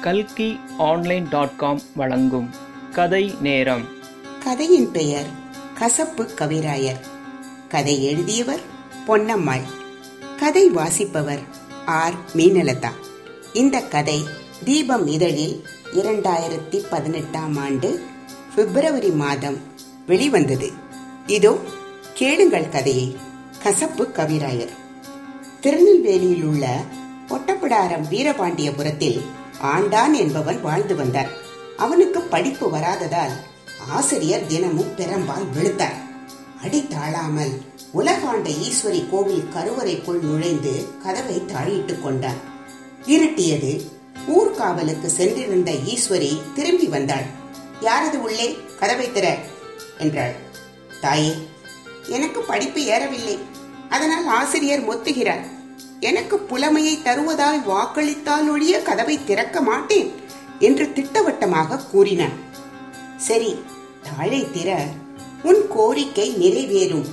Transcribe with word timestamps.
கல்கி 0.00 0.60
online 0.78 1.26
dot 1.30 1.56
com 1.56 1.80
வழங்கும் 1.94 2.50
கதை 2.92 3.34
நேரம். 3.40 3.84
கதையின் 4.44 4.90
பெயர் 4.90 5.26
கசப்பு 5.74 6.28
கவிராயர். 6.40 7.00
கதை 7.68 8.04
எழுதியவர் 8.04 8.60
பொன்னம்மாள். 9.06 9.62
கதை 10.36 10.68
வாசிப்பவர் 10.68 11.38
ஆர் 11.86 12.14
மீனலதா. 12.36 12.88
இந்த 13.52 13.80
கதை 13.80 14.24
தீபம் 14.64 15.06
இதழில் 15.06 15.64
இரண்டாயிரத்தி 15.94 16.84
பதினெட்டாம் 16.90 17.56
ஆண்டு 17.56 18.02
பிப்ரவரி 18.54 19.10
மாதம் 19.10 19.58
வெளிவந்தது. 20.06 20.72
இதோ 21.26 21.58
கேளுங்கள் 22.14 22.68
கதையை 22.68 23.16
கசப்பு 23.62 24.08
கவிராயர். 24.14 24.74
திருநெல்வேலியில் 25.60 26.44
உள்ள 26.44 26.82
ஒட்டப்பிடாரம் 27.28 28.04
வீரபாண்டியபுரத்தில் 28.10 29.20
ஆண்டான் 29.62 30.12
என்பவன் 30.12 30.60
வாழ்ந்து 30.60 30.96
வந்தார். 30.96 31.28
அவனுக்கு 31.76 32.20
படிப்பு 32.20 32.70
வராததால் 32.70 33.32
ஆசிரியர் 33.88 34.46
தினமும் 34.46 34.96
பெரும்பால் 34.96 35.50
விழுத்தார் 35.54 36.06
அடி 36.62 36.86
தாழாமல் 36.86 37.60
உலகாண்ட 37.94 38.50
ஈஸ்வரி 38.50 39.10
கோவில் 39.10 39.48
கருவறைக்குள் 39.54 40.22
நுழைந்து 40.22 40.86
கதவை 41.02 41.42
தாழிட்டுக் 41.46 42.02
கொண்டான். 42.02 42.36
இருட்டியது 43.06 43.90
ஊர்காவலுக்கு 44.28 45.06
சென்றிருந்த 45.06 45.72
ஈஸ்வரி 45.72 46.40
திரும்பி 46.54 46.86
வந்தாள். 46.86 47.24
யாரது 47.80 48.22
உள்ளே? 48.22 48.56
கதவை 48.78 49.06
திற 49.06 49.38
என்றாள். 49.98 50.34
தாயே 51.00 51.34
எனக்கு 52.06 52.40
படிப்பு 52.40 52.80
ஏறவில்லை. 52.80 53.38
அதனால் 53.88 54.26
ஆசிரியர் 54.26 54.88
மொத்துகிறார். 54.88 55.44
எனக்கு 56.00 56.36
புலமையை 56.38 56.94
தருவதாய் 57.04 57.60
வாக்களித்தால் 57.64 58.48
ஒழிய 58.50 58.82
கதவை 58.82 59.24
திறக்க 59.24 59.60
மாட்டேன் 59.60 60.10
என்று 60.58 60.92
திட்டவட்டமாக 60.92 61.76
கூறினான். 61.76 62.36
சரி 63.16 63.62
தாழை 64.02 64.40
திற 64.44 64.76
உன் 65.42 65.62
கோரிக்கை 65.68 66.28
நிறைவேறும் 66.40 67.08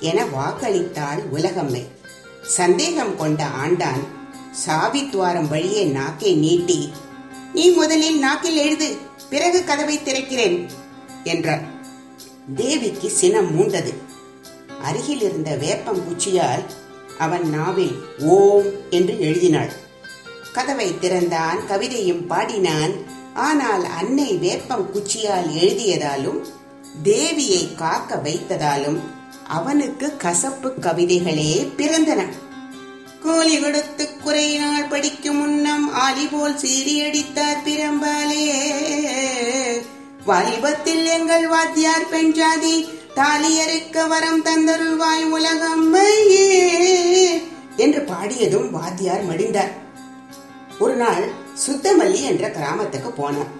என 0.00 0.24
வாக்களித்தாள் 0.24 1.22
உலகம்மை. 1.32 1.82
சந்தேகம் 2.42 3.16
கொண்ட 3.16 3.46
ஆண்டான் 3.64 4.02
சாவித்வாரம் 4.66 5.48
வழியே 5.48 5.84
நாக்கை 5.84 6.34
நீட்டி 6.34 6.92
நீ 7.52 7.70
முதலில் 7.70 8.18
நாக்கில் 8.18 8.56
எழுது 8.56 8.96
பிறகு 9.30 9.64
கதவை 9.64 9.98
திறக்கிறேன் 9.98 10.58
என்றார் 11.24 11.64
தேவிக்கு 12.56 13.10
சினம் 13.10 13.50
மூண்டது. 13.58 13.92
அருகில் 14.82 15.20
இருந்த 15.20 15.56
வேப்பம் 15.56 16.02
குச்சியால் 16.06 16.64
அவன் 17.18 17.46
நாவில் 17.50 17.94
ஓம் 18.18 18.68
என்று 18.90 19.14
எழுதினாள். 19.20 19.72
கதவை 20.52 20.98
திறந்தான் 20.98 21.58
கவிதையும் 21.68 22.26
பாடினான். 22.26 22.94
ஆனால் 23.34 23.84
அன்னை 23.98 24.30
வேப்பம் 24.34 24.86
குச்சியால் 24.92 25.48
எழுதியதாலும் 25.62 26.40
தேவியை 27.04 27.62
காக்க 27.74 28.20
வைத்ததாலும் 28.24 28.98
அவனுக்கு 29.48 30.16
கசப்பு 30.16 30.68
கவிதைகளே 30.80 31.52
பிறந்தன. 31.76 32.20
கோழி 33.22 33.60
கொடுத்து 33.60 34.04
குறையினால் 34.24 34.88
படிக்கும் 34.88 35.36
முன்னம் 35.36 35.86
ஆலி 35.94 36.26
போல் 36.26 36.58
சீரியடித்தார் 36.62 37.62
பிரம்பாலே. 37.64 38.44
வாலிபத்தில் 40.24 41.04
எங்கள் 41.16 41.46
வாத்தியார் 41.46 42.08
பெண் 42.08 42.32
ஜாதி 42.32 42.76
தாலியருக்க 43.14 44.06
வரம் 44.08 44.42
தந்தருள்வாய் 44.44 45.24
உலகம்மையே 45.36 46.44
என்று 46.64 46.87
பாடியதும் 48.28 48.70
வாத்தியார் 48.70 49.22
மடிந்தார். 49.28 49.70
ஒரு 50.84 50.94
நாள் 51.02 51.22
சுத்தமல்லி 51.62 52.18
என்ற 52.30 52.44
கிராமத்துக்கு 52.56 53.10
போனான். 53.20 53.52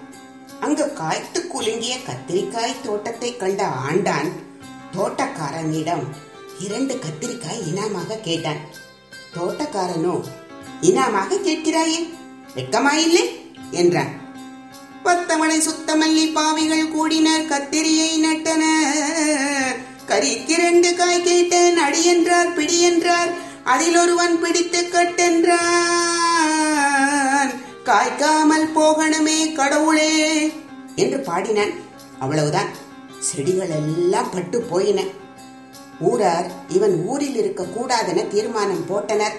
அங்கு 0.65 0.85
காய்த்து 0.99 1.39
குலுங்கிய 1.53 1.93
கத்திரிக்காய் 2.07 2.75
தோட்டத்தை 2.83 3.29
கண்ட 3.37 3.61
ஆண்டான் 3.87 4.29
தோட்டக்காரனிடம் 4.95 6.03
இரண்டு 6.65 6.93
கத்திரிக்காய் 7.05 7.63
இனாமாக 7.71 8.19
கேட்டான். 8.27 8.61
தோட்டக்காரனோ 9.35 10.15
இனாமாக 10.89 11.41
கேட்கிறாயே? 11.49 11.99
வெட்கமாயில்லை 12.55 13.25
என்றான். 13.81 14.13
பத்தமலை 15.03 15.59
சுத்தமல்லி 15.69 16.27
பாவிகள் 16.39 16.87
கூடினர் 16.95 17.51
கத்திரியை 17.53 18.11
நட்டனர். 18.27 19.77
கரிக்கு 20.09 20.95
காய் 21.03 21.27
கேட்டேன் 21.27 21.85
அடி 21.87 22.01
என்றார் 22.15 22.55
பிடி 22.57 22.79
என்றார். 22.91 23.31
அதில் 23.69 23.97
ஒருவன் 23.97 24.41
பிடித்து 24.41 24.81
கட்டென்றான். 24.81 25.53
காய்க்காமல் 27.83 28.69
போகணுமே 28.75 29.53
கடவுளே 29.53 30.51
என்று 30.95 31.19
பாடினான். 31.19 31.69
அவ்வளவுதான். 32.19 32.67
செடிகள் 33.19 33.69
எல்லாம் 33.69 34.29
பட்டு 34.29 34.61
போயின. 34.61 35.03
ஊரார் 35.99 36.51
இவன் 36.69 37.05
ஊரில் 37.05 37.35
இருக்க 37.35 37.63
கூடாதென 37.63 38.27
தீர்மானம் 38.27 38.85
போட்டனர். 38.89 39.35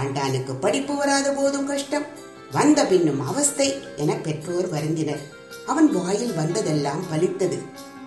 ஆண்டானுக்கு 0.00 0.52
படிப்பு 0.60 0.96
வராத 0.96 1.32
போதும் 1.32 1.66
கஷ்டம். 1.66 2.04
வந்த 2.52 2.86
பின்னும் 2.86 3.26
அவஸ்தை 3.26 3.82
என 3.96 4.14
பெற்றோர் 4.14 4.68
வருந்தினர். 4.68 5.20
அவன் 5.66 5.92
வாயில் 5.92 6.34
வந்ததெல்லாம் 6.34 7.04
பலித்தது. 7.12 7.58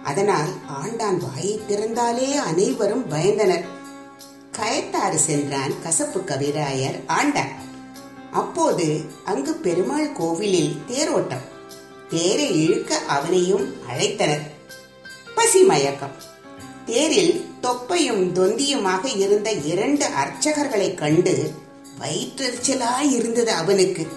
அதனால் 0.03 0.49
ஆண்டான் 0.83 1.17
வாயை 1.17 1.59
திறந்தாலே 1.67 2.35
அனைவரும் 2.35 3.11
பயந்தனர். 3.11 3.65
கயத்தாறு 4.57 5.15
சென்றான் 5.15 5.81
கசப்பு 5.83 6.19
கவிராயர் 6.19 6.99
ஆண்ட 7.07 7.47
அப்போது 8.31 9.05
அங்கு 9.25 9.53
பெருமாள் 9.53 10.13
கோவிலில் 10.13 10.75
தேரோட்டம். 10.87 11.45
தேரை 12.09 12.63
இழுக்க 12.63 12.97
அவனையும் 12.97 13.73
அழைத்தனர். 13.89 14.41
பசி 15.35 15.61
மயக்கம். 15.61 16.15
தேரில் 16.85 17.45
தொப்பையும் 17.61 18.33
தொந்தியுமாக 18.33 19.05
இருந்த 19.05 19.51
இரண்டு 19.51 20.05
அர்ச்சகர்களை 20.05 20.93
கண்டு 20.93 21.53
வயிற்றெரிச்சலாய் 21.99 23.11
இருந்தது 23.11 23.51
அவனுக்கு. 23.51 24.07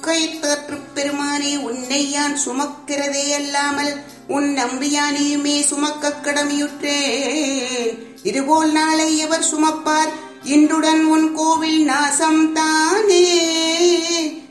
கைத்தாற்று 0.00 0.80
பெருமானே 0.94 1.56
உன்னை 1.58 2.10
யான் 2.10 2.38
சுமக்கிறதே 2.46 3.30
அல்லாமல் 3.34 4.02
உன் 4.28 4.58
நம்பியானையுமே 4.58 5.60
சுமக்க 5.60 6.08
கடமையுற்றேன். 6.08 7.98
இதுபோல் 8.22 8.72
நாளை 8.72 9.18
எவர் 9.18 9.42
சுமப்பார்? 9.42 10.12
இன்றுடன் 10.44 11.02
உன் 11.04 11.34
கோவில் 11.34 11.84
நாசம் 11.84 12.52
தானே 12.52 13.26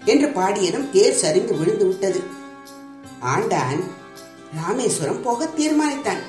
என்று 0.05 0.27
பாடியதும் 0.27 0.89
தேர் 0.89 1.13
சரிந்து 1.13 1.57
விழுந்து 1.57 1.88
விட்டது. 1.88 2.23
ஆண்டான் 3.21 3.83
ராமேஸ்வரம் 4.61 5.21
போக 5.21 5.49
தீர்மானித்தான். 5.57 6.23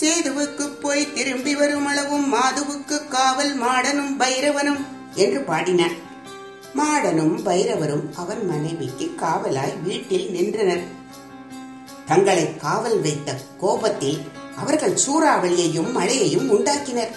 சேதுவுக்கு 0.00 0.68
போய் 0.80 1.12
திரும்பி 1.12 1.54
வரும் 1.54 1.86
அளவும் 1.86 2.34
மாதுவுக்கு 2.34 3.08
காவல் 3.08 3.60
மாடனும் 3.62 4.12
பைரவனும் 4.18 4.84
என்று 5.14 5.40
பாடினான். 5.40 5.96
மாடனும் 6.74 7.42
பைரவரும் 7.44 8.06
அவன் 8.16 8.46
மனைவிக்கு 8.46 9.14
காவலாய் 9.16 9.82
வீட்டில் 9.82 10.30
நின்றனர். 10.30 10.97
தங்களை 12.08 12.56
காவல் 12.56 13.00
வைத்த 13.00 13.34
கோபத்தில் 13.58 14.18
அவர்கள் 14.56 14.98
சூறாவளியையும் 15.06 15.92
மழையையும் 15.92 16.58
உண்டாக்கினர். 16.58 17.08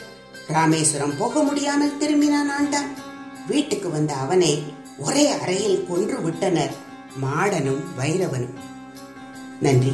ராமேஸ்வரம் 0.48 1.18
போக 1.18 1.44
முடியாமல் 1.44 1.98
திரும்பினான் 2.00 2.52
ஆண்டான். 2.62 2.88
வீட்டுக்கு 3.48 3.90
வந்த 3.90 4.14
அவனை 4.14 4.64
ஒரே 4.98 5.28
அறையில் 5.28 5.86
கொன்று 5.90 6.22
விட்டனர் 6.22 6.74
மாடனும் 7.22 7.84
வைரவனும். 8.00 8.54
நன்றி. 9.62 9.94